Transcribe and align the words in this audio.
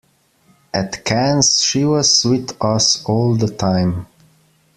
At 0.73 1.05
Cannes 1.05 1.61
she 1.61 1.85
was 1.85 2.25
with 2.25 2.57
us 2.59 3.05
all 3.05 3.35
the 3.35 3.49
time. 3.51 4.07